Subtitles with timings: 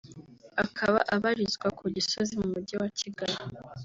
[0.63, 3.35] akaba abarizwa ku Gisozi mu mujyi wa Kigali